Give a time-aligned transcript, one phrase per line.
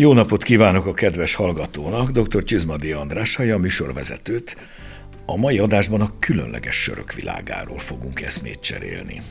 [0.00, 2.44] Jó napot kívánok a kedves hallgatónak, dr.
[2.44, 4.56] Csizmadi András, a műsorvezetőt.
[5.26, 9.22] A mai adásban a különleges sörök világáról fogunk eszmét cserélni.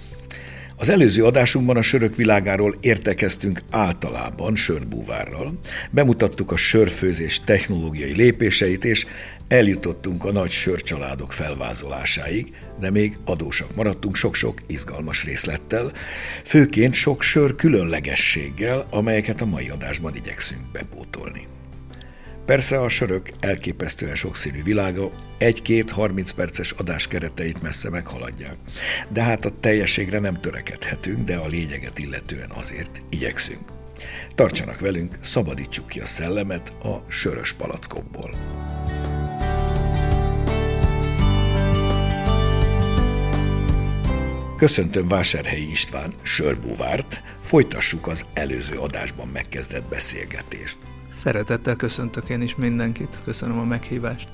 [0.78, 5.60] Az előző adásunkban a sörök világáról értekeztünk általában sörbúvárral,
[5.92, 9.06] bemutattuk a sörfőzés technológiai lépéseit, és
[9.50, 15.92] eljutottunk a nagy sörcsaládok felvázolásáig, de még adósak maradtunk sok-sok izgalmas részlettel,
[16.44, 21.48] főként sok sör különlegességgel, amelyeket a mai adásban igyekszünk bepótolni.
[22.46, 28.56] Persze a sörök elképesztően sokszínű világa egy-két 30 perces adás kereteit messze meghaladják.
[29.10, 33.72] De hát a teljességre nem törekedhetünk, de a lényeget illetően azért igyekszünk.
[34.36, 38.32] Tartsanak velünk, szabadítsuk ki a szellemet a sörös palackokból.
[44.60, 50.78] Köszöntöm Vásárhelyi István Sörbúvárt, folytassuk az előző adásban megkezdett beszélgetést.
[51.16, 54.30] Szeretettel köszöntök én is mindenkit, köszönöm a meghívást.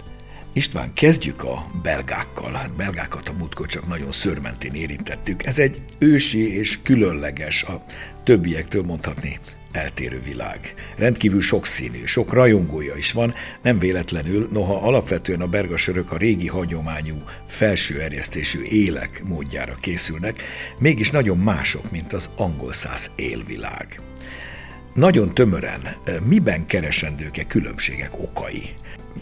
[0.54, 2.52] István, kezdjük a belgákkal.
[2.52, 5.46] Hát belgákat a múltkor csak nagyon szörmentén érintettük.
[5.46, 7.84] Ez egy ősi és különleges, a
[8.24, 9.40] többiektől mondhatni
[9.76, 10.74] eltérő világ.
[10.98, 17.24] Rendkívül sokszínű, sok rajongója is van, nem véletlenül, noha alapvetően a bergasörök a régi hagyományú,
[17.48, 20.44] felső erjesztésű élek módjára készülnek,
[20.80, 24.00] mégis nagyon mások, mint az angol száz élvilág.
[24.94, 25.82] Nagyon tömören,
[26.24, 28.64] miben keresendők-e különbségek okai?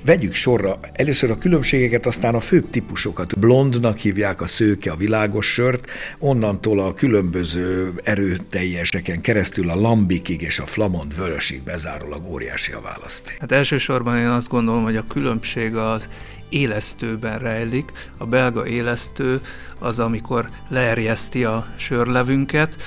[0.02, 3.40] Vegyük sorra először a különbségeket, aztán a főbb típusokat.
[3.40, 10.60] Blondnak hívják a szőke, a világos sört, onnantól a különböző erőteljeseken keresztül a lambikig és
[10.60, 13.38] a flamond vörösig bezárólag óriási a választék.
[13.40, 16.08] Hát elsősorban én azt gondolom, hogy a különbség az
[16.54, 17.92] élesztőben rejlik.
[18.18, 19.42] A belga élesztő
[19.80, 22.78] az, amikor leerjeszti a sörlevünket,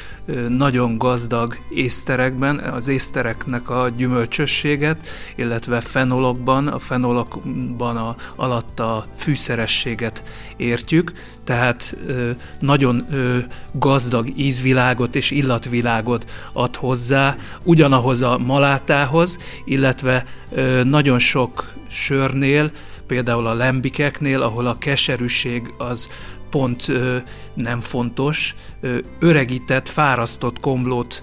[0.48, 10.22] nagyon gazdag észterekben, az észtereknek a gyümölcsösséget, illetve fenolokban, a fenolokban a, alatt a fűszerességet
[10.56, 11.12] értjük,
[11.44, 11.96] tehát
[12.60, 13.06] nagyon
[13.72, 20.24] gazdag ízvilágot és illatvilágot ad hozzá, ugyanahoz a malátához, illetve
[20.84, 22.70] nagyon sok sörnél
[23.06, 26.10] például a lembikeknél, ahol a keserűség az
[26.50, 27.16] pont ö,
[27.54, 31.22] nem fontos, ö, öregített, fárasztott komlót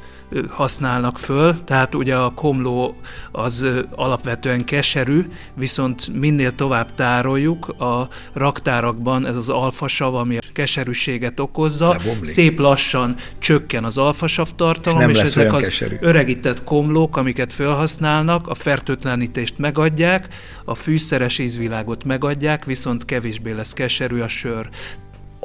[0.49, 2.95] használnak föl, tehát ugye a komló
[3.31, 5.23] az alapvetően keserű,
[5.55, 12.23] viszont minél tovább tároljuk, a raktárakban ez az alfasav, ami a keserűséget okozza, Lebomlik.
[12.23, 15.95] szép lassan csökken az alfasav tartalom, és, és ezek az keserű.
[15.99, 20.27] öregített komlók, amiket felhasználnak, a fertőtlenítést megadják,
[20.65, 24.69] a fűszeres ízvilágot megadják, viszont kevésbé lesz keserű a sör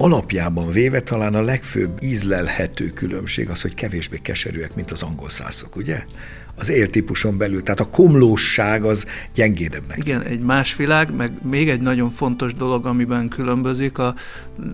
[0.00, 5.76] alapjában véve talán a legfőbb ízlelhető különbség az, hogy kevésbé keserűek, mint az angol szászok,
[5.76, 6.04] ugye?
[6.58, 9.98] Az éltípuson belül, tehát a komlósság az gyengédebbnek.
[9.98, 14.14] Igen, egy más világ, meg még egy nagyon fontos dolog, amiben különbözik, a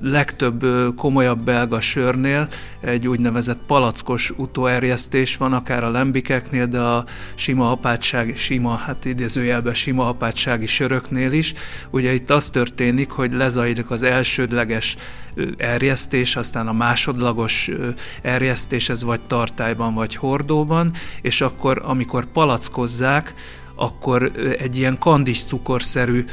[0.03, 0.65] legtöbb
[0.97, 2.49] komolyabb belga sörnél
[2.81, 9.75] egy úgynevezett palackos utóerjesztés van, akár a lembikeknél, de a sima apátság, sima, hát idézőjelben
[9.75, 11.53] sima apátsági söröknél is.
[11.91, 14.97] Ugye itt az történik, hogy lezajlik az elsődleges
[15.57, 17.71] erjesztés, aztán a másodlagos
[18.23, 23.35] erjesztés, ez vagy tartályban, vagy hordóban, és akkor, amikor palackozzák,
[23.75, 26.25] akkor egy ilyen kandis cukorszerű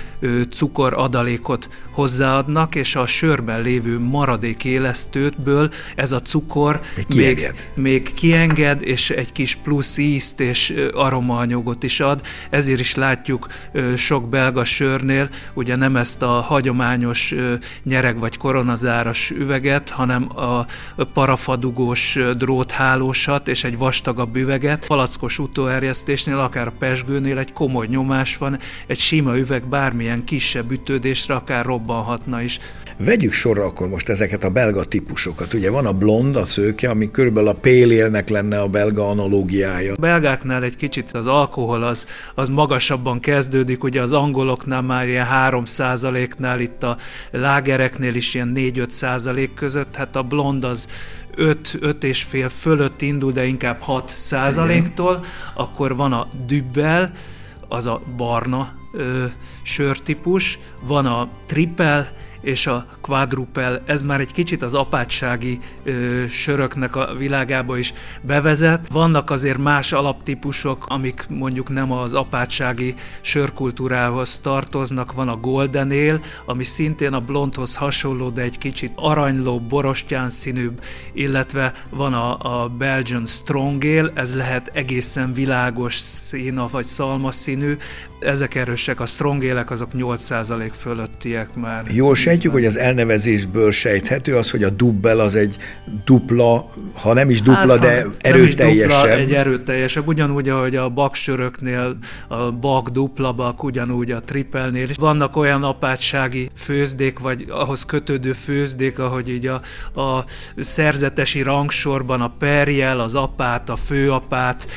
[0.50, 8.82] cukoradalékot hozzáadnak, és a sörben lévő maradék élesztőtből ez a cukor még, még, még kienged,
[8.82, 12.22] és egy kis plusz ízt és aromaanyagot is ad.
[12.50, 13.48] Ezért is látjuk
[13.96, 17.36] sok belga sörnél, ugye nem ezt a hagyományos
[17.84, 20.66] nyereg vagy koronazáras üveget, hanem a
[21.14, 24.86] parafadugós dróthálósat és egy vastagabb üveget.
[24.86, 30.72] Palackos utóerjesztésnél, akár a pesgőnél üvegnél egy komoly nyomás van, egy sima üveg bármilyen kisebb
[30.72, 32.60] ütődésre akár robbanhatna is.
[32.98, 35.54] Vegyük sorra akkor most ezeket a belga típusokat.
[35.54, 39.94] Ugye van a blond, a szőke, ami körülbelül a pélélnek lenne a belga analógiája.
[39.94, 42.06] A belgáknál egy kicsit az alkohol az,
[42.36, 45.64] az magasabban kezdődik, ugye az angoloknál már ilyen 3
[46.38, 46.98] nál itt a
[47.32, 50.88] lágereknél is ilyen 4-5 százalék között, hát a blond az
[51.36, 55.24] 5, 5 és fél fölött indul, de inkább 6 százaléktól,
[55.54, 57.12] akkor van a dübbel,
[57.72, 59.26] az a barna ö,
[59.62, 62.08] sörtípus, van a trippel,
[62.42, 68.88] és a quadrupel, ez már egy kicsit az apátsági ö, söröknek a világába is bevezet.
[68.92, 75.14] Vannak azért más alaptípusok, amik mondjuk nem az apátsági sörkultúrához tartoznak.
[75.14, 80.82] Van a Golden Ale, ami szintén a blondhoz hasonló, de egy kicsit aranyló, borostyán színűbb,
[81.14, 87.78] illetve van a, a Belgian Strong Ale, ez lehet egészen világos szína vagy szalmas színű,
[88.20, 91.84] ezek erősek, a strong élek azok 8% fölöttiek már.
[91.92, 95.56] Jól sejtjük, hogy az elnevezésből sejthető az, hogy a dubbel az egy
[96.06, 99.02] dupla, ha nem is dupla, hát, de erőteljesebb.
[99.02, 101.98] Dupla, egy erőteljesebb, ugyanúgy, ahogy a baksöröknél
[102.28, 104.90] a bak, dupla bak, ugyanúgy a tripelnél.
[104.90, 109.62] És vannak olyan apátsági főzdék, vagy ahhoz kötődő főzdék, ahogy így a,
[110.02, 110.24] a
[110.58, 114.68] szerzetesi rangsorban a perjel, az apát, a főapát,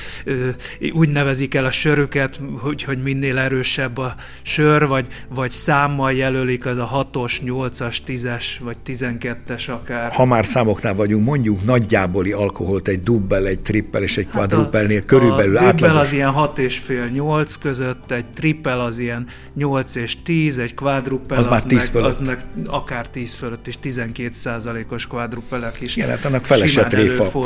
[0.92, 6.66] úgy nevezik el a sörüket, hogy, hogy minél erősebb a sör, vagy, vagy számmal jelölik
[6.66, 10.12] az a 6-os, 8-as, 10-es, vagy 12-es akár.
[10.12, 15.04] Ha már számoknál vagyunk, mondjuk nagyjáboli alkoholt egy dubbel, egy trippel és egy quadrupelnél hát
[15.04, 16.00] körülbelül a átlagos.
[16.00, 20.74] az ilyen 6 és fél 8 között, egy trippel az ilyen 8 és 10, egy
[20.74, 25.80] quadrupel az, az, már 10 meg, az meg akár 10 fölött is, 12 százalékos quadrupelek
[25.80, 27.42] is Igen, hát annak felesett réfa.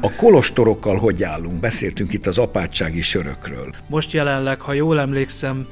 [0.00, 1.60] A kolostorokkal hogy állunk?
[1.60, 3.74] Beszéltünk itt az apátsági sörökről.
[3.88, 5.66] Most jelenleg, ha jól emlékszem,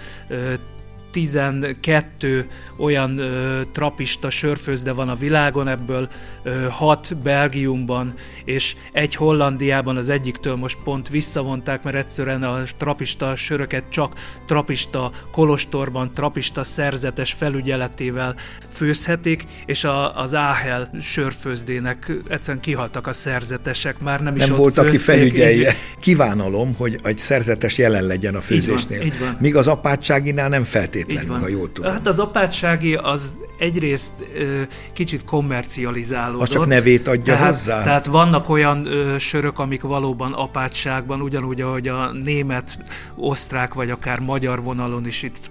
[1.11, 2.46] 12
[2.78, 6.08] olyan ö, trapista sörfőzde van a világon, ebből
[6.43, 8.14] ö, 6 Belgiumban
[8.44, 14.14] és egy Hollandiában az egyiktől most pont visszavonták, mert egyszerűen a trapista söröket csak
[14.46, 18.34] trapista kolostorban, trapista szerzetes felügyeletével
[18.70, 24.56] főzhetik, és a, az Áhel sörfőzdének egyszerűen kihaltak a szerzetesek, már nem, nem is ott
[24.56, 25.69] volt, főzték, aki felügyelje.
[25.69, 25.76] Így...
[26.00, 29.00] Kívánalom, hogy egy szerzetes jelen legyen a főzésnél.
[29.00, 29.37] Így van, így van.
[29.40, 31.93] Míg az apátságinál nem feltétlenül, ha jól tudom.
[31.93, 32.19] Hát az
[32.67, 36.43] apátsági az egyrészt ö, kicsit kommercializálódott.
[36.43, 37.83] Az csak nevét adja tehát, hozzá?
[37.83, 42.79] Tehát vannak olyan ö, sörök, amik valóban apátságban, ugyanúgy, ahogy a német,
[43.17, 45.51] osztrák vagy akár magyar vonalon is itt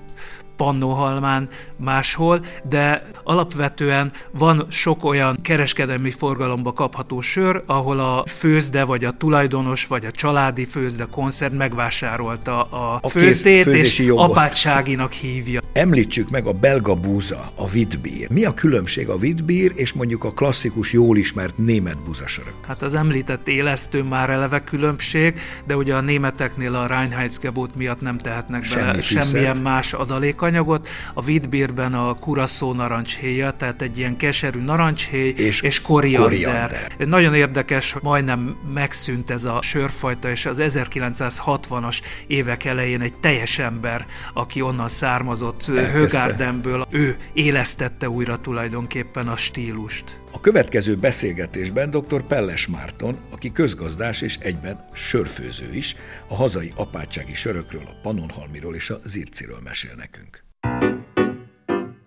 [0.55, 1.47] Pannóhalmán
[1.77, 9.11] máshol, de alapvetően van sok olyan kereskedelmi forgalomba kapható sör, ahol a főzde, vagy a
[9.11, 14.29] tulajdonos, vagy a családi főzde koncert megvásárolta a, a főzdét, és jogot.
[14.29, 15.61] apátságinak hívja.
[15.73, 18.29] Említsük meg a belga búza, a Witbier.
[18.29, 22.53] Mi a különbség a Witbier és mondjuk a klasszikus, jól ismert német búzasörök?
[22.67, 28.17] Hát az említett élesztő már eleve különbség, de ugye a németeknél a Reinheitsgebot miatt nem
[28.17, 29.29] tehetnek Semmi bele fűszert.
[29.29, 30.87] semmilyen más adalék anyagot.
[31.13, 36.29] A Vidbírben a kuraszó narancshéja, tehát egy ilyen keserű narancshéj és, és koriander.
[36.29, 36.69] koriander.
[36.97, 43.59] Nagyon érdekes, hogy majdnem megszűnt ez a sörfajta, és az 1960-as évek elején egy teljes
[43.59, 50.23] ember, aki onnan származott Högárdenből, ő élesztette újra tulajdonképpen a stílust.
[50.35, 52.23] A következő beszélgetésben dr.
[52.27, 55.95] Pelles Márton, aki közgazdás és egyben sörfőző is,
[56.27, 60.43] a hazai apátsági sörökről, a Pannonhalmiról és a Zirciről mesél nekünk.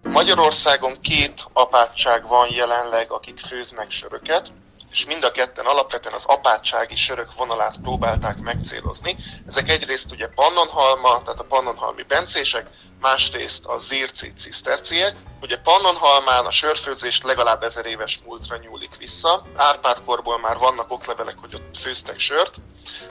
[0.03, 4.53] Magyarországon két apátság van jelenleg, akik főznek söröket,
[4.90, 9.17] és mind a ketten alapvetően az apátsági sörök vonalát próbálták megcélozni.
[9.46, 12.69] Ezek egyrészt ugye Pannonhalma, tehát a Pannonhalmi bencések,
[13.00, 15.17] másrészt a zirci ciszterciek.
[15.40, 19.46] Ugye Pannonhalmán a sörfőzés legalább ezer éves múltra nyúlik vissza.
[19.56, 22.55] Árpádkorból már vannak oklevelek, hogy ott főztek sört.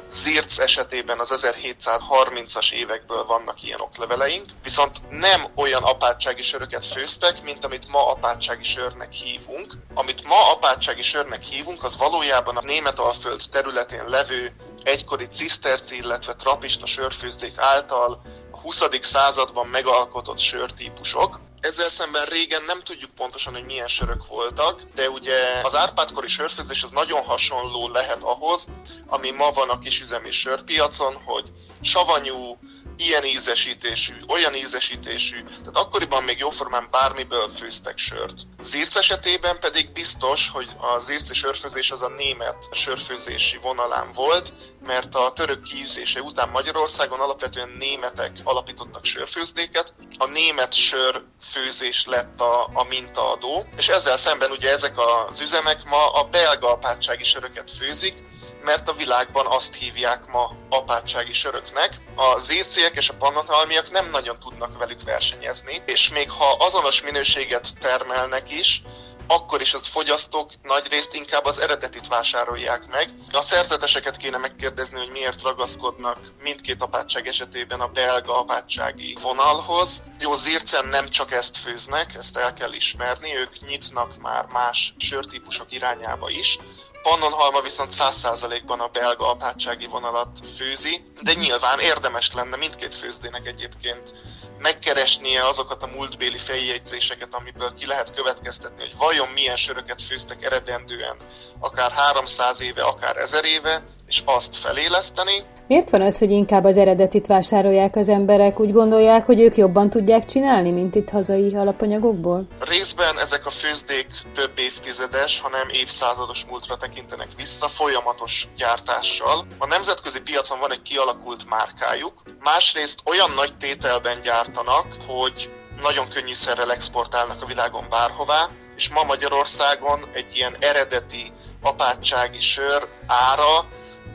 [0.10, 7.66] Zirc esetében az 1730-as évekből vannak ilyen okleveleink, viszont nem olyan apátsági söröket főztek, mint
[7.66, 9.74] amit ma apátsági sörnek hívunk.
[9.94, 16.86] Amit ma apátsági sörnek hívunk, az valójában a Németalföld területén levő egykori ciszterci, illetve trapista
[16.86, 18.22] sörfőzdék által
[18.62, 18.84] 20.
[19.02, 21.40] században megalkotott sörtípusok.
[21.60, 26.84] Ezzel szemben régen nem tudjuk pontosan, hogy milyen sörök voltak, de ugye az árpádkori sörfőzés
[26.84, 28.68] az nagyon hasonló lehet ahhoz,
[29.08, 32.58] ami ma van a kisüzemi sörpiacon, hogy savanyú,
[32.98, 38.40] ilyen ízesítésű, olyan ízesítésű, tehát akkoriban még jóformán bármiből főztek sört.
[38.62, 44.54] Zirc esetében pedig biztos, hogy a zirci sörfőzés az a német sörfőzési vonalán volt,
[44.86, 52.70] mert a török kiűzése után Magyarországon alapvetően németek alapítottak sörfőzdéket, a német sörfőzés lett a,
[52.74, 58.27] a mintaadó, és ezzel szemben ugye ezek az üzemek ma a belga apátsági söröket főzik,
[58.64, 62.02] mert a világban azt hívják ma apátsági söröknek.
[62.16, 67.78] A zérciek és a pannonhalmiak nem nagyon tudnak velük versenyezni, és még ha azonos minőséget
[67.80, 68.82] termelnek is,
[69.28, 73.10] akkor is a fogyasztók nagy részt inkább az eredetit vásárolják meg.
[73.32, 80.04] A szerzeteseket kéne megkérdezni, hogy miért ragaszkodnak mindkét apátság esetében a belga apátsági vonalhoz.
[80.20, 85.72] Jó, Zircen nem csak ezt főznek, ezt el kell ismerni, ők nyitnak már más sörtípusok
[85.72, 86.60] irányába is,
[87.08, 94.12] Pannonhalma viszont 100%-ban a belga apátsági vonalat főzi, de nyilván érdemes lenne mindkét főzdének egyébként
[94.60, 101.18] megkeresnie azokat a múltbéli feljegyzéseket, amiből ki lehet következtetni, hogy vajon milyen söröket főztek eredendően,
[101.60, 105.32] akár 300 éve, akár 1000 éve, és azt feléleszteni.
[105.68, 108.60] Miért van az, hogy inkább az eredetit vásárolják az emberek?
[108.60, 112.48] Úgy gondolják, hogy ők jobban tudják csinálni, mint itt hazai alapanyagokból?
[112.60, 119.46] Részben ezek a főzdék több évtizedes, hanem évszázados múltra tekintenek vissza, folyamatos gyártással.
[119.58, 125.50] A nemzetközi piacon van egy kialakult márkájuk, másrészt olyan nagy tételben gyártanak, hogy
[125.82, 133.68] nagyon könnyűszerrel exportálnak a világon bárhová, és ma Magyarországon egy ilyen eredeti apátsági sör ára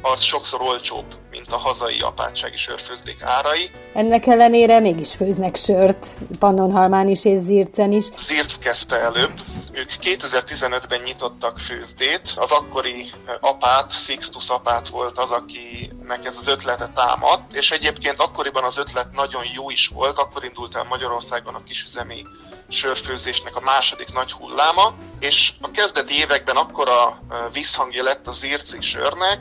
[0.03, 3.71] az sokszor olcsóbb, mint a hazai apátsági sörfőzdék árai.
[3.95, 6.07] Ennek ellenére mégis főznek sört,
[6.39, 8.05] Pannonhalmán is és Zircen is.
[8.17, 9.41] Zirc kezdte előbb,
[9.73, 16.89] ők 2015-ben nyitottak főzdét, az akkori apát, Sixtus apát volt az, akinek ez az ötlete
[16.89, 21.63] támadt, és egyébként akkoriban az ötlet nagyon jó is volt, akkor indult el Magyarországon a
[21.63, 22.23] kisüzemi
[22.69, 27.19] sörfőzésnek a második nagy hulláma, és a kezdeti években akkora
[27.53, 29.41] visszhangja lett az zirci sörnek,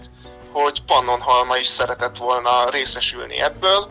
[0.51, 3.88] hogy Pannonhalma is szeretett volna részesülni ebből,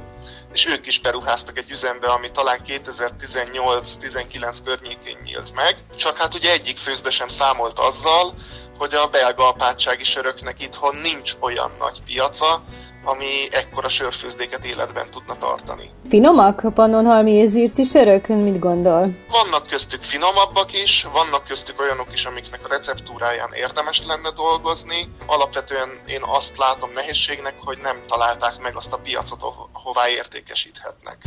[0.52, 5.76] és ők is beruháztak egy üzembe, ami talán 2018-19 környékén nyílt meg.
[5.96, 8.34] Csak hát ugye egyik főzde sem számolt azzal,
[8.78, 12.62] hogy a belga apátsági söröknek itthon nincs olyan nagy piaca,
[13.04, 15.90] ami ekkora sörfőzdéket életben tudna tartani.
[16.08, 18.26] Finomak a pannonhalmi és zirci sörök?
[18.26, 19.14] Mit gondol?
[19.28, 25.08] Vannak köztük finomabbak is, vannak köztük olyanok is, amiknek a receptúráján érdemes lenne dolgozni.
[25.26, 29.42] Alapvetően én azt látom nehézségnek, hogy nem találták meg azt a piacot,
[29.72, 31.18] ahová értékesíthetnek.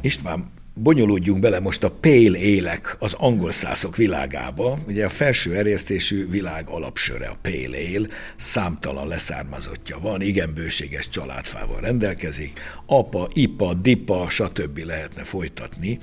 [0.00, 4.78] István, bonyolódjunk bele most a pale élek az angol szászok világába.
[4.86, 11.80] Ugye a felső erjesztésű világ alapsöre a pale ale, számtalan leszármazottja van, igen bőséges családfával
[11.80, 14.78] rendelkezik, apa, ipa, dipa, stb.
[14.78, 15.98] lehetne folytatni.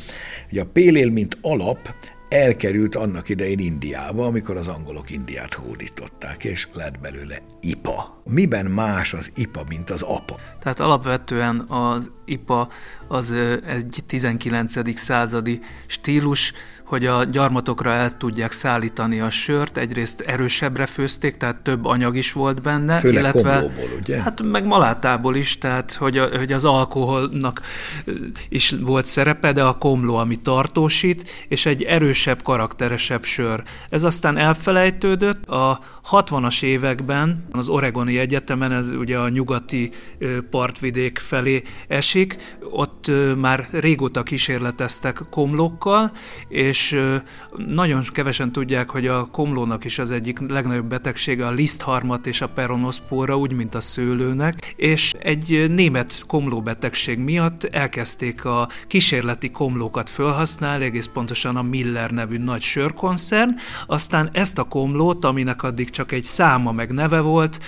[0.51, 1.95] Ugye a pale ale, mint alap,
[2.29, 8.21] elkerült annak idején Indiába, amikor az angolok Indiát hódították, és lett belőle IPA.
[8.23, 10.35] Miben más az IPA, mint az APA?
[10.59, 12.69] Tehát alapvetően az IPA
[13.07, 13.35] az
[13.67, 14.97] egy 19.
[14.99, 16.53] századi stílus,
[16.89, 22.31] hogy a gyarmatokra el tudják szállítani a sört, egyrészt erősebbre főzték, tehát több anyag is
[22.31, 22.97] volt benne.
[22.97, 24.21] Főleg illetve, komlóból, ugye?
[24.21, 27.61] Hát meg malátából is, tehát hogy, a, hogy az alkoholnak
[28.49, 31.83] is volt szerepe, de a komló, ami tartósít, és egy
[32.19, 33.63] erősebb, karakteresebb sör.
[33.89, 35.45] Ez aztán elfelejtődött.
[35.45, 35.79] A
[36.11, 39.91] 60-as években az Oregoni Egyetemen, ez ugye a nyugati
[40.49, 46.11] partvidék felé esik, ott már régóta kísérleteztek komlókkal,
[46.47, 46.99] és
[47.57, 52.47] nagyon kevesen tudják, hogy a komlónak is az egyik legnagyobb betegsége a lisztharmat és a
[52.47, 60.85] peronoszpóra, úgy, mint a szőlőnek, és egy német komlóbetegség miatt elkezdték a kísérleti komlókat felhasználni,
[60.85, 63.55] egész pontosan a Miller nevű nagy sörkoncern,
[63.87, 67.59] aztán ezt a komlót, aminek addig csak egy száma meg neve volt,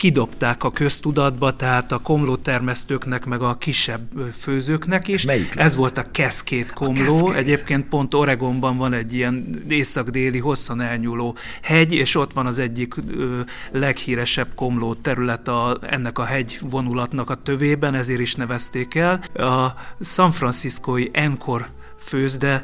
[0.00, 4.00] kidobták a köztudatba, tehát a komlótermesztőknek, meg a kisebb
[4.38, 5.24] főzőknek is.
[5.54, 7.26] Ez volt a keszkét komló.
[7.26, 12.58] A Egyébként pont Oregonban van egy ilyen észak-déli, hosszan elnyúló hegy, és ott van az
[12.58, 13.40] egyik ö,
[13.72, 19.20] leghíresebb komló terület a, ennek a hegy vonulatnak a tövében, ezért is nevezték el.
[19.34, 21.68] A San Franciscoi Encore
[22.00, 22.62] főzde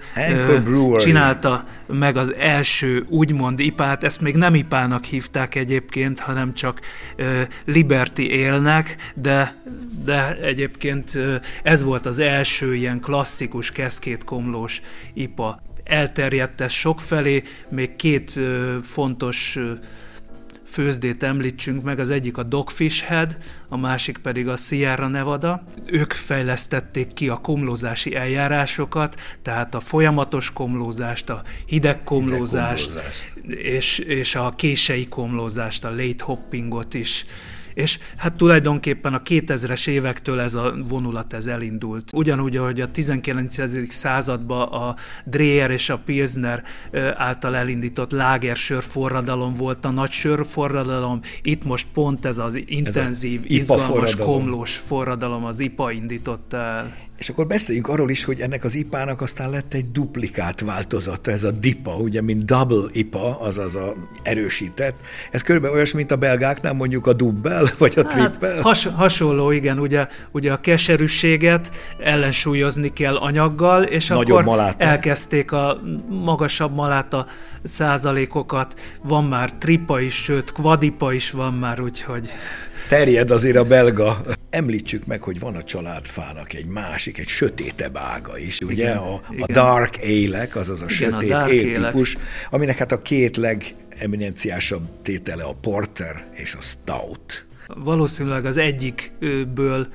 [0.99, 6.81] csinálta meg az első úgymond ipát, ezt még nem ipának hívták egyébként, hanem csak
[7.64, 9.62] Liberty élnek, de,
[10.05, 11.19] de egyébként
[11.62, 14.81] ez volt az első ilyen klasszikus keszkétkomlós
[15.14, 15.62] ipa.
[15.85, 18.40] Elterjedt ez sokfelé, még két
[18.83, 19.59] fontos
[20.76, 23.37] főzdét említsünk meg, az egyik a Dogfish Head,
[23.68, 25.62] a másik pedig a Sierra Nevada.
[25.87, 33.37] Ők fejlesztették ki a komlózási eljárásokat, tehát a folyamatos komlózást, a hideg komlózást, hideg komlózást.
[33.49, 37.26] És, és a kései komlózást, a late hoppingot is
[37.76, 42.11] És hát tulajdonképpen a 2000-es évektől ez a vonulat ez elindult.
[42.12, 43.92] Ugyanúgy, ahogy a 19.
[43.95, 46.62] században a Dreher és a Pilsner
[47.16, 53.71] által elindított lágersör forradalom volt a nagy sörforradalom, itt most pont ez az intenzív, ez
[53.71, 56.95] az izgalmas, komlós forradalom az IPA indította el.
[57.18, 61.45] És akkor beszéljünk arról is, hogy ennek az IPA-nak aztán lett egy duplikát változata, ez
[61.45, 64.95] a DIPA, ugye, mint double IPA, azaz a erősített.
[65.30, 68.61] Ez körülbelül olyas, mint a belgáknál mondjuk a dubbel, vagy a hát, trippel.
[68.61, 74.85] Has, hasonló, igen, ugye, ugye a keserűséget ellensúlyozni kell anyaggal, és Nagyobb akkor maláta.
[74.85, 77.26] elkezdték a magasabb maláta
[77.62, 82.28] százalékokat, van már tripa is, sőt, kvadipa is van már, úgyhogy...
[82.88, 84.23] Terjed azért a belga.
[84.50, 88.73] Említsük meg, hogy van a családfának egy másik, egy sötétebb ága is, ugye?
[88.73, 89.44] Igen, a, igen.
[89.49, 92.16] a dark élek, azaz a igen, sötét a típus,
[92.50, 97.46] aminek hát a két legeminenciásabb tétele a porter és a stout.
[97.75, 99.87] Valószínűleg az egyikből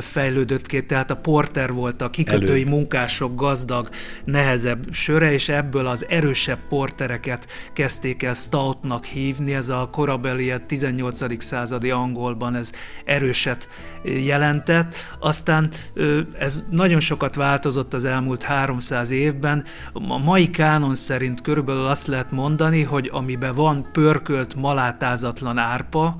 [0.00, 2.70] fejlődött ki, tehát a porter volt a kikötői Elő.
[2.70, 3.88] munkások gazdag,
[4.24, 11.42] nehezebb söre, és ebből az erősebb portereket kezdték el stoutnak hívni, ez a korabeli 18.
[11.44, 12.72] századi angolban ez
[13.04, 13.68] erőset
[14.04, 14.96] jelentett.
[15.20, 15.70] Aztán
[16.38, 19.64] ez nagyon sokat változott az elmúlt 300 évben.
[19.92, 26.16] A mai kánon szerint körülbelül azt lehet mondani, hogy amiben van pörkölt, malátázatlan árpa,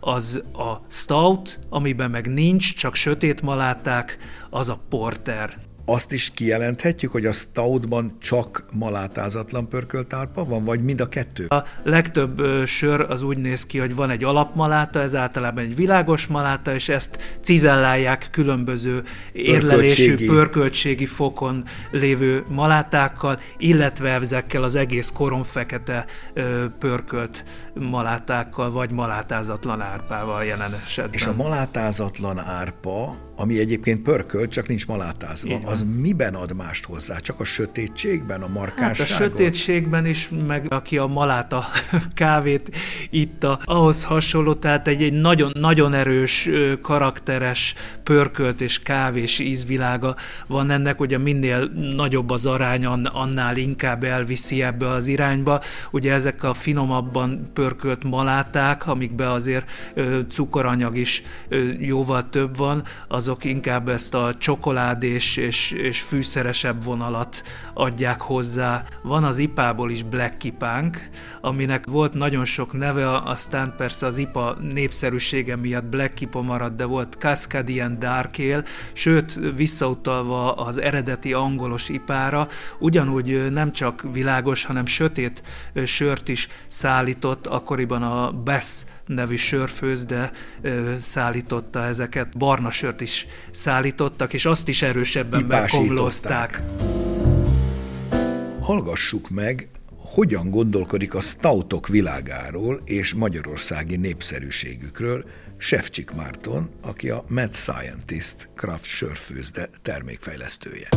[0.00, 4.18] az a stout, amiben meg nincs, csak sötét maláták,
[4.50, 5.54] az a porter
[5.84, 11.46] azt is kijelenthetjük, hogy a stoutban csak malátázatlan pörkölt árpa van, vagy mind a kettő?
[11.46, 16.26] A legtöbb sör az úgy néz ki, hogy van egy alapmaláta, ez általában egy világos
[16.26, 26.06] maláta, és ezt cizellálják különböző érlelésű, pörköltségi, fokon lévő malátákkal, illetve ezekkel az egész koronfekete
[26.34, 27.44] ö, pörkölt
[27.74, 31.14] malátákkal, vagy malátázatlan árpával jelen esetben.
[31.14, 37.18] És a malátázatlan árpa, ami egyébként pörkölt, csak nincs malátázva, az miben ad mást hozzá?
[37.18, 39.12] Csak a sötétségben, a markásságon?
[39.12, 41.64] Hát a sötétségben is, meg aki a maláta
[42.14, 42.76] kávét
[43.10, 46.48] itta, ahhoz hasonló, tehát egy, egy nagyon, nagyon erős,
[46.82, 50.16] karakteres, pörkölt és kávés ízvilága
[50.46, 55.60] van ennek, ugye minél nagyobb az arány, annál inkább elviszi ebbe az irányba.
[55.90, 59.70] Ugye ezek a finomabban pörkölt maláták, amikbe azért
[60.28, 61.22] cukoranyag is
[61.78, 62.82] jóval több van,
[63.30, 67.42] azok inkább ezt a csokoládés és, és fűszeresebb vonalat
[67.74, 68.84] adják hozzá.
[69.02, 71.08] Van az ipából is Black Ipánk,
[71.40, 76.84] aminek volt nagyon sok neve, aztán persze az IPA népszerűsége miatt Black Ipa maradt, de
[76.84, 78.62] volt Cascadian Dark Ale,
[78.92, 85.42] sőt, visszautalva az eredeti angolos ipára, ugyanúgy nem csak világos, hanem sötét
[85.84, 90.32] sört is szállított, akkoriban a Bess nevű sörfőzde
[91.02, 96.62] szállította ezeket, barna sört is szállítottak, és azt is erősebben bekomlózták.
[98.60, 99.68] Hallgassuk meg,
[100.14, 105.24] hogyan gondolkodik a stoutok világáról és magyarországi népszerűségükről
[105.56, 110.88] Sefcsik Márton, aki a Mad Scientist Craft sörfőzde termékfejlesztője.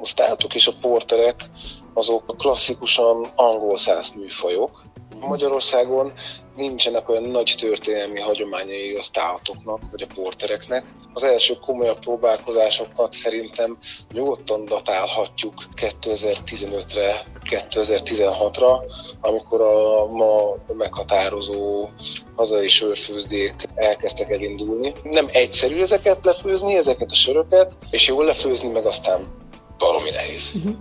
[0.00, 1.50] A stoutok és a porterek
[1.94, 4.82] azok klasszikusan angol száz műfajok,
[5.20, 6.12] Magyarországon
[6.56, 10.94] nincsenek olyan nagy történelmi hagyományai a státoknak, vagy a portereknek.
[11.14, 13.78] Az első komolyabb próbálkozásokat szerintem
[14.12, 18.80] nyugodtan datálhatjuk 2015-re, 2016-ra,
[19.20, 21.88] amikor a ma meghatározó
[22.36, 24.92] hazai sörfőzdék elkezdtek elindulni.
[25.02, 29.34] Nem egyszerű ezeket lefőzni, ezeket a söröket, és jól lefőzni, meg aztán
[29.78, 30.52] valami nehéz.
[30.54, 30.76] Uh-huh.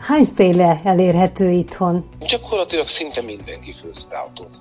[0.00, 2.08] Hányféle elérhető itthon?
[2.18, 4.08] Gyakorlatilag szinte mindenki főz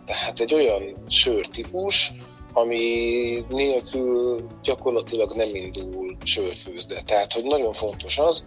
[0.06, 2.14] Tehát egy olyan sörtípus,
[2.54, 7.02] ami nélkül gyakorlatilag nem indul sörfőzde.
[7.06, 8.44] Tehát, hogy nagyon fontos az,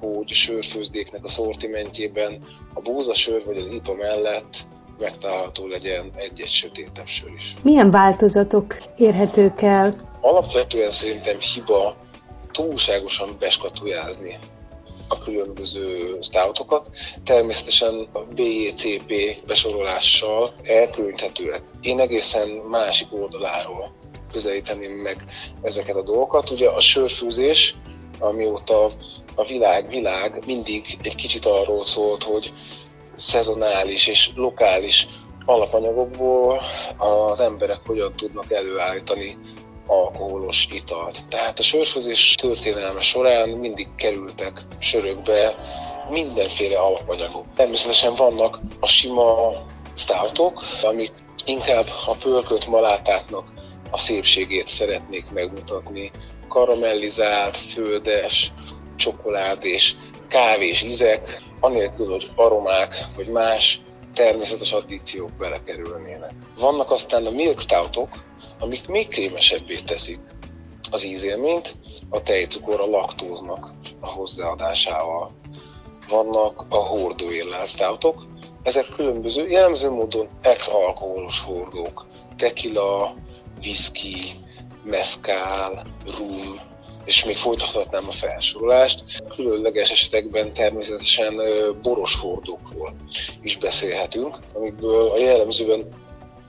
[0.00, 4.56] hogy a sörfőzdéknek a szortimentjében a búzasör vagy az IPA mellett
[4.98, 7.54] megtalálható legyen egy-egy sötétebb sör is.
[7.62, 9.94] Milyen változatok érhetők el?
[10.20, 11.96] Alapvetően szerintem hiba
[12.50, 14.38] túlságosan beskatujázni
[15.08, 16.90] a különböző stoutokat.
[17.24, 19.12] Természetesen a BJCP
[19.46, 21.62] besorolással elkülöníthetőek.
[21.80, 23.94] Én egészen másik oldaláról
[24.32, 25.24] közelíteném meg
[25.62, 26.50] ezeket a dolgokat.
[26.50, 27.74] Ugye a sörfőzés,
[28.18, 28.90] amióta
[29.34, 32.52] a világ, világ mindig egy kicsit arról szólt, hogy
[33.16, 35.08] szezonális és lokális
[35.44, 36.60] alapanyagokból
[36.96, 39.38] az emberek hogyan tudnak előállítani
[39.86, 41.24] alkoholos italt.
[41.28, 45.54] Tehát a sörfőzés történelme során mindig kerültek sörökbe
[46.10, 47.44] mindenféle alapanyagok.
[47.56, 49.52] Természetesen vannak a sima
[49.94, 51.12] stoutok, amik
[51.46, 53.52] Inkább a pörkölt malátáknak
[53.90, 56.10] a szépségét szeretnék megmutatni.
[56.48, 58.52] Karamellizált, földes,
[58.96, 59.96] csokoládés,
[60.28, 63.80] kávés ízek, anélkül, hogy aromák vagy más
[64.16, 66.32] természetes addíciók belekerülnének.
[66.58, 68.24] Vannak aztán a milk stoutok,
[68.58, 70.20] amik még krémesebbé teszik
[70.90, 71.76] az ízélményt,
[72.10, 75.30] a tejcukor a laktóznak a hozzáadásával.
[76.08, 77.26] Vannak a hordó
[77.66, 78.26] stoutok,
[78.62, 83.14] ezek különböző, jellemző módon ex-alkoholos hordók, tequila,
[83.62, 84.30] whisky,
[84.84, 85.82] mezcal,
[86.18, 86.60] rum,
[87.06, 89.04] és még folytathatnám a felsorolást.
[89.34, 91.40] Különleges esetekben természetesen
[91.82, 92.94] boros hordókról
[93.42, 95.86] is beszélhetünk, amikből a jellemzően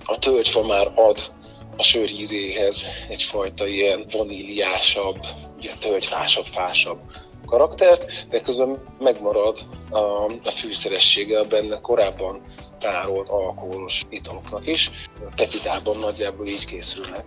[0.06, 1.32] a tölgyfa már ad
[1.78, 5.18] a sör ízéhez egyfajta ilyen vaníliásabb,
[5.58, 7.00] ugye tölgyfásabb, fásabb
[7.46, 9.58] karaktert, de közben megmarad
[9.90, 9.98] a,
[10.44, 12.42] a fűszeressége a benne korábban
[12.80, 14.92] tárolt alkoholos italoknak is.
[15.36, 17.26] Tepidában nagyjából így készülnek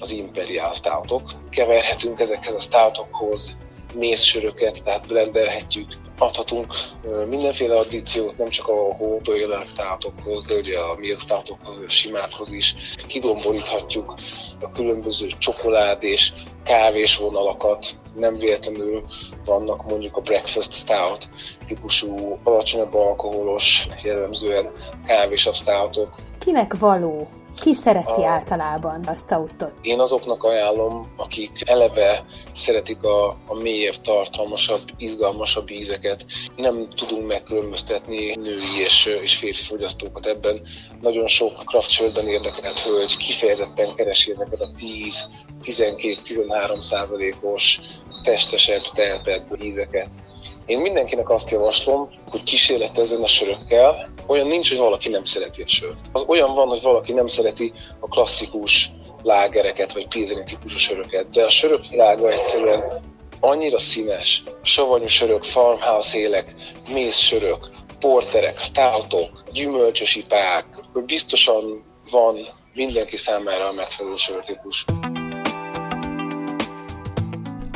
[0.00, 1.30] az imperial stoutok.
[1.50, 3.56] Keverhetünk ezekhez a stoutokhoz
[3.94, 6.74] mézsöröket, tehát blenderhetjük, adhatunk
[7.28, 12.74] mindenféle addíciót, nem csak a hóbőjélet státokhoz, de ugye a milk státokhoz, a simákhoz is.
[13.06, 14.14] Kidomboríthatjuk
[14.60, 16.32] a különböző csokolád és
[16.64, 19.02] kávés vonalakat, nem véletlenül
[19.44, 21.28] vannak mondjuk a breakfast stout
[21.66, 24.72] típusú alacsonyabb alkoholos, jellemzően
[25.06, 26.14] kávésabb stoutok.
[26.38, 27.28] Kinek való
[27.62, 29.74] ki szereti a, általában a stoutot?
[29.82, 36.24] Én azoknak ajánlom, akik eleve szeretik a, a mélyebb, tartalmasabb, izgalmasabb ízeket.
[36.56, 40.60] Nem tudunk megkülönböztetni női és, és férfi fogyasztókat ebben.
[41.00, 44.70] Nagyon sok craft érdekelt hölgy kifejezetten keresi ezeket a
[45.62, 47.80] 10-12-13 százalékos
[48.22, 50.08] testesebb, teltebb ízeket.
[50.66, 54.12] Én mindenkinek azt javaslom, hogy kísérletezzen a sörökkel.
[54.26, 55.98] Olyan nincs, hogy valaki nem szereti a sört.
[56.12, 58.90] Az olyan van, hogy valaki nem szereti a klasszikus
[59.22, 63.02] lágereket, vagy pilzeni típusú söröket, de a sörök világa egyszerűen
[63.40, 64.42] annyira színes.
[64.62, 66.54] Savanyú sörök, farmhouse élek,
[66.88, 74.84] mész sörök, porterek, stoutok, gyümölcsös ipák, hogy biztosan van mindenki számára a megfelelő sörtípus.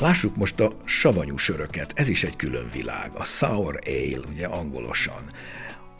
[0.00, 5.22] Lássuk most a savanyú söröket, ez is egy külön világ, a sour ale, ugye angolosan.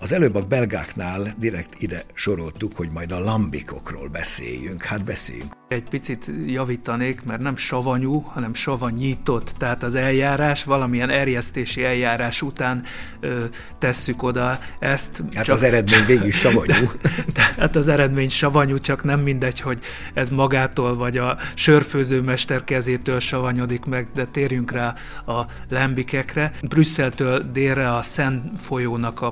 [0.00, 4.82] Az előbb a belgáknál direkt ide soroltuk, hogy majd a lambikokról beszéljünk.
[4.82, 5.52] Hát beszéljünk.
[5.68, 12.82] Egy picit javítanék, mert nem savanyú, hanem savanyított, tehát az eljárás, valamilyen erjesztési eljárás után
[13.20, 13.44] ö,
[13.78, 15.22] tesszük oda ezt.
[15.34, 16.90] Hát csak, az eredmény végig savanyú.
[17.32, 19.80] tehát az eredmény savanyú, csak nem mindegy, hogy
[20.14, 24.94] ez magától vagy a sörfőzőmester kezétől savanyodik meg, de térjünk rá
[25.26, 26.52] a lembikekre.
[26.62, 29.30] Brüsszeltől délre a Szen folyónak a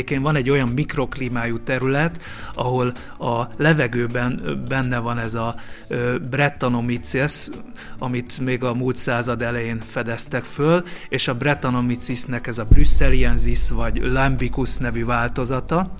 [0.00, 2.20] partvidékén van egy olyan mikroklímájú terület,
[2.54, 5.54] ahol a levegőben benne van ez a
[6.30, 7.48] Brettanomyces,
[7.98, 14.00] amit még a múlt század elején fedeztek föl, és a Brettanomycesnek ez a Brüsszeliensis vagy
[14.02, 15.92] Lambicus nevű változata,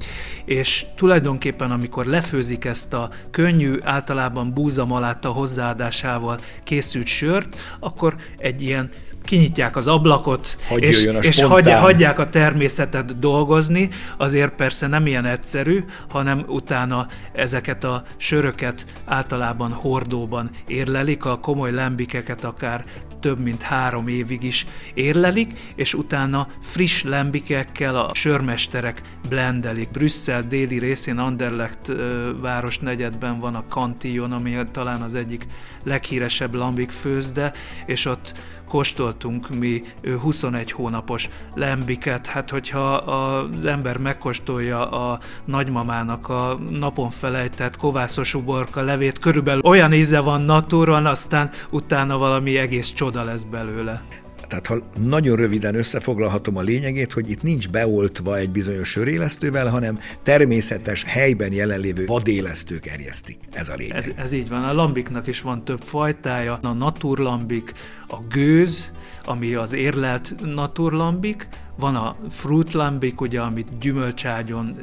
[0.45, 8.91] és tulajdonképpen amikor lefőzik ezt a könnyű, általában búzamalátta hozzáadásával készült sört, akkor egy ilyen
[9.25, 15.25] kinyitják az ablakot, Hogy és, a és hagyják a természetet dolgozni, azért persze nem ilyen
[15.25, 22.85] egyszerű, hanem utána ezeket a söröket általában hordóban érlelik, a komoly lembikeket akár
[23.21, 29.91] több mint három évig is érlelik, és utána friss lembikekkel a sörmesterek blendelik.
[29.91, 31.93] Brüsszel déli részén Anderlecht
[32.41, 35.47] város negyedben van a Cantillon, ami talán az egyik
[35.85, 37.53] leghíresebb lambik főzde,
[37.87, 38.35] és ott
[38.71, 39.83] kóstoltunk mi
[40.21, 48.83] 21 hónapos lembiket, hát hogyha az ember megkóstolja a nagymamának a napon felejtett kovászos uborka
[48.83, 54.03] levét, körülbelül olyan íze van natúron, aztán utána valami egész csoda lesz belőle.
[54.51, 59.99] Tehát ha nagyon röviden összefoglalhatom a lényegét, hogy itt nincs beoltva egy bizonyos sörélesztővel, hanem
[60.23, 63.39] természetes, helyben jelenlévő vadélesztők erjesztik.
[63.53, 63.97] Ez a lényeg.
[63.97, 64.65] Ez, ez így van.
[64.65, 66.59] A lambiknak is van több fajtája.
[66.63, 67.73] A naturlambik,
[68.09, 68.91] a gőz,
[69.25, 71.49] ami az érlelt naturlambik,
[71.81, 74.79] van a fruit lambik, ugye, amit gyümölcságyon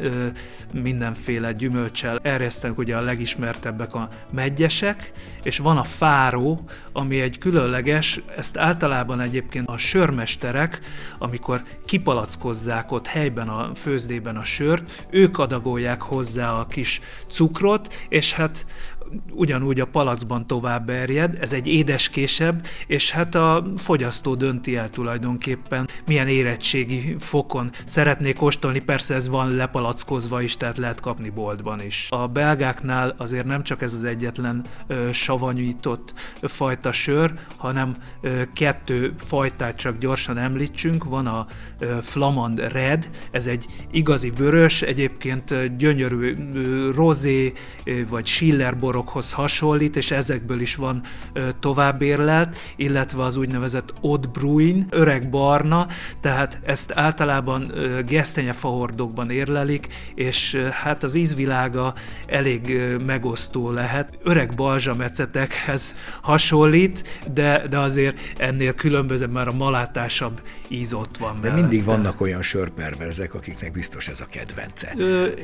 [0.74, 5.12] mindenféle gyümölcsel erjesztenek, ugye a legismertebbek a megyesek,
[5.44, 6.60] és van a fáró,
[6.92, 10.80] ami egy különleges, ezt általában egyébként a sörmesterek,
[11.18, 18.34] amikor kipalackozzák ott helyben a főzdében a sört, ők adagolják hozzá a kis cukrot, és
[18.34, 18.66] hát
[19.32, 25.88] ugyanúgy a palacban tovább erjed, ez egy édeskésebb, és hát a fogyasztó dönti el tulajdonképpen,
[26.06, 32.08] milyen érettségi fokon szeretnék kóstolni, persze ez van lepalackozva is, tehát lehet kapni boltban is.
[32.10, 39.14] A belgáknál azért nem csak ez az egyetlen ö, savanyított fajta sör, hanem ö, kettő
[39.18, 41.48] fajtát csak gyorsan említsünk, van a
[41.80, 49.32] ö, Flamand Red, ez egy igazi vörös, egyébként gyönyörű ö, rozé ö, vagy Schiller borokhoz
[49.32, 51.02] hasonlít, és ezekből is van
[51.60, 55.88] továbbérlelt, illetve az úgynevezett Odd Bruin, öreg barna,
[56.22, 57.74] tehát ezt általában
[58.08, 61.94] gesztenyefahordokban érlelik, és hát az ízvilága
[62.28, 64.18] elég megosztó lehet.
[64.24, 71.34] Öreg balzsamecetekhez hasonlít, de, de azért ennél különböző, mert a malátásabb íz ott van.
[71.34, 71.62] De mellette.
[71.62, 74.96] mindig vannak olyan sörperverzek, akiknek biztos ez a kedvence.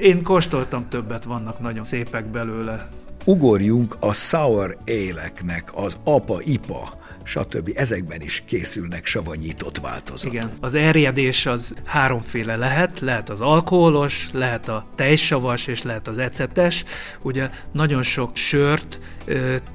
[0.02, 2.90] Én kóstoltam többet, vannak nagyon szépek belőle.
[3.26, 6.90] Ugorjunk a sour éleknek, az apa-ipa,
[7.24, 7.72] stb.
[7.76, 10.34] Ezekben is készülnek savanyított változatok.
[10.34, 16.18] Igen, az erjedés az háromféle lehet, lehet az alkoholos, lehet a tejsavas és lehet az
[16.18, 16.84] ecetes.
[17.22, 19.00] Ugye nagyon sok sört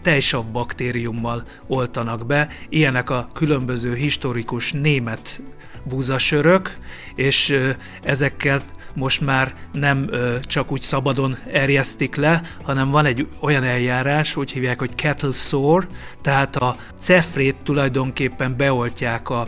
[0.03, 5.43] tejsav baktériummal oltanak be, ilyenek a különböző historikus német
[5.85, 6.77] búzasörök,
[7.15, 7.55] és
[8.03, 8.63] ezekkel
[8.95, 14.51] most már nem ö, csak úgy szabadon erjesztik le, hanem van egy olyan eljárás, úgy
[14.51, 15.87] hívják, hogy kettle sore,
[16.23, 19.47] tehát a cefrét tulajdonképpen beoltják a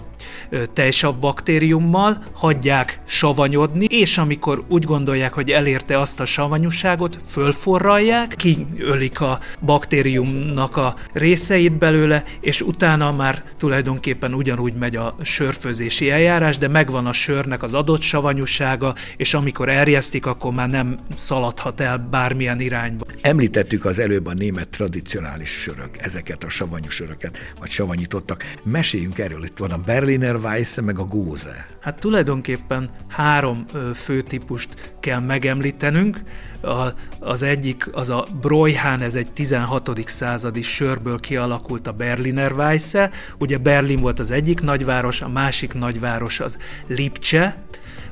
[0.73, 9.21] tejsav baktériummal, hagyják savanyodni, és amikor úgy gondolják, hogy elérte azt a savanyúságot, fölforralják, kiölik
[9.21, 16.69] a baktériumnak a részeit belőle, és utána már tulajdonképpen ugyanúgy megy a sörfőzési eljárás, de
[16.69, 22.61] megvan a sörnek az adott savanyúsága, és amikor erjesztik, akkor már nem szaladhat el bármilyen
[22.61, 23.05] irányba.
[23.21, 28.45] Említettük az előbb a német tradicionális sörök, ezeket a savanyú söröket, vagy savanyítottak.
[28.63, 29.79] Meséljünk erről, itt van a
[30.21, 31.67] Berliner Weisse, meg a Góze.
[31.81, 36.21] Hát tulajdonképpen három ö, fő típust kell megemlítenünk.
[36.61, 36.87] A,
[37.19, 40.09] az egyik az a Broyhán, ez egy 16.
[40.09, 43.11] századi sörből kialakult a Berliner Weisse.
[43.39, 47.63] Ugye Berlin volt az egyik nagyváros, a másik nagyváros az Lipcse,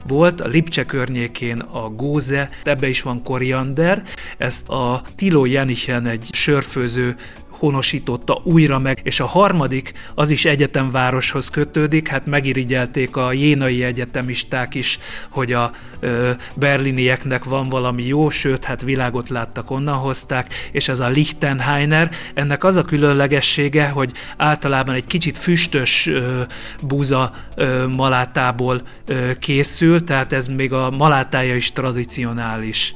[0.06, 4.02] volt, a Lipcse környékén a góze, ebbe is van koriander,
[4.38, 7.16] ezt a Tilo Jenichen egy sörfőző
[7.58, 14.74] honosította újra meg, és a harmadik, az is egyetemvároshoz kötődik, hát megirigyelték a jénai egyetemisták
[14.74, 20.88] is, hogy a ö, berlinieknek van valami jó, sőt, hát világot láttak, onnan hozták, és
[20.88, 26.42] ez a Lichtenheiner, ennek az a különlegessége, hogy általában egy kicsit füstös ö,
[26.80, 32.94] búza ö, malátából ö, készül, tehát ez még a malátája is tradicionális.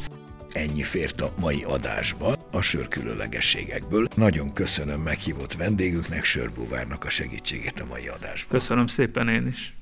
[0.52, 4.08] Ennyi fért a mai adásba a sör különlegességekből.
[4.14, 8.58] Nagyon köszönöm meghívott vendégüknek, Sörbúvárnak a segítségét a mai adásban.
[8.58, 9.76] Köszönöm szépen én is.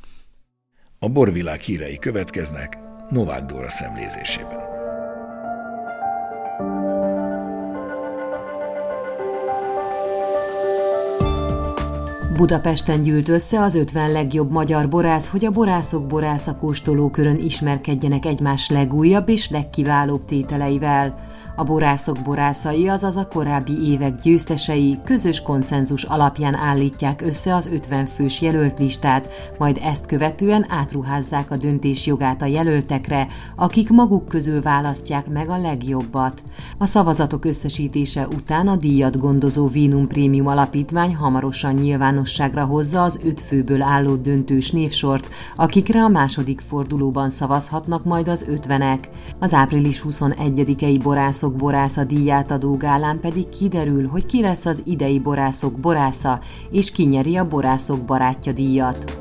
[0.99, 2.77] A borvilág hírei következnek
[3.11, 4.80] Novák Dóra szemlézésében.
[12.41, 18.71] Budapesten gyűlt össze az 50 legjobb magyar borász, hogy a borászok borásza kóstolókörön ismerkedjenek egymás
[18.71, 21.30] legújabb és legkiválóbb tételeivel.
[21.61, 28.07] A borászok borászai, azaz a korábbi évek győztesei közös konszenzus alapján állítják össze az 50
[28.07, 34.63] fős jelölt listát, majd ezt követően átruházzák a döntés jogát a jelöltekre, akik maguk közül
[34.63, 36.43] választják meg a legjobbat.
[36.79, 43.41] A szavazatok összesítése után a díjat gondozó Vinum Prémium Alapítvány hamarosan nyilvánosságra hozza az öt
[43.41, 49.09] főből álló döntős névsort, akikre a második fordulóban szavazhatnak majd az ötvenek.
[49.39, 54.83] Az április 21-i borászok borászok borásza díját adó gálán pedig kiderül, hogy ki lesz az
[54.85, 59.19] idei borászok borásza, és ki nyeri a borászok barátja díjat.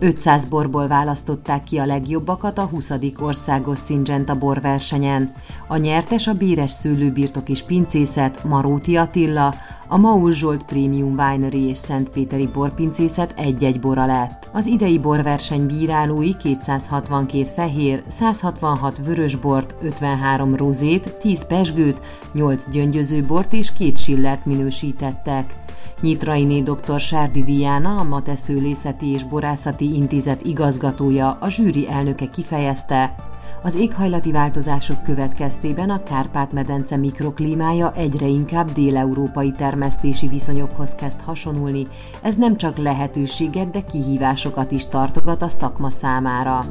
[0.00, 2.92] 500 borból választották ki a legjobbakat a 20.
[3.18, 5.32] országos Syngenta borversenyen.
[5.68, 9.54] A nyertes a Bíres Szőlőbirtok és Pincészet, Maróti Attila,
[9.88, 14.50] a Maul Zsolt Premium Winery és Szentpéteri borpincészet egy-egy bora lett.
[14.52, 22.00] Az idei borverseny bírálói 262 fehér, 166 vörösbort, 53 rozét, 10 pesgőt,
[22.32, 25.54] 8 gyöngyöző bort és két sillert minősítettek.
[26.00, 27.00] Nyitrainé dr.
[27.00, 33.14] Sárdi Diana, a Mate Szőlészeti és Borászati Intézet igazgatója, a zsűri elnöke kifejezte,
[33.62, 41.86] az éghajlati változások következtében a Kárpát-medence mikroklímája egyre inkább déleurópai termesztési viszonyokhoz kezd hasonulni,
[42.22, 46.64] ez nem csak lehetőséget, de kihívásokat is tartogat a szakma számára.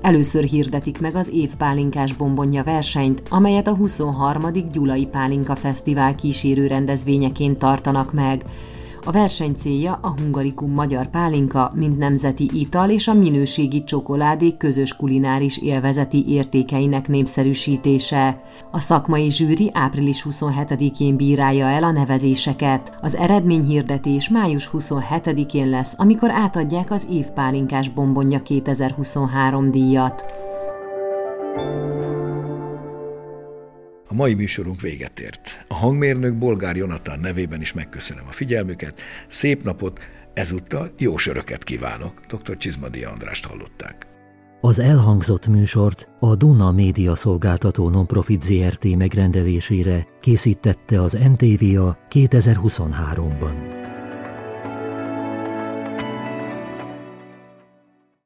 [0.00, 4.44] Először hirdetik meg az évpálinkás bombonja versenyt, amelyet a 23.
[4.72, 8.44] Gyulai Pálinka Fesztivál kísérő rendezvényeként tartanak meg.
[9.08, 14.96] A verseny célja a hungarikum magyar pálinka, mint nemzeti ital és a minőségi csokoládék közös
[14.96, 18.42] kulináris élvezeti értékeinek népszerűsítése.
[18.70, 22.98] A szakmai zsűri április 27-én bírálja el a nevezéseket.
[23.00, 30.24] Az eredményhirdetés május 27-én lesz, amikor átadják az évpálinkás bombonja 2023 díjat.
[34.08, 35.64] A mai műsorunk véget ért.
[35.68, 39.00] A hangmérnök Bolgár Jonatán nevében is megköszönöm a figyelmüket.
[39.26, 40.00] Szép napot,
[40.34, 42.20] ezúttal jó söröket kívánok.
[42.28, 42.56] Dr.
[42.56, 44.06] Csizmadi Andrást hallották.
[44.60, 53.77] Az elhangzott műsort a Duna Média Szolgáltató Nonprofit ZRT megrendelésére készítette az NTVA 2023-ban.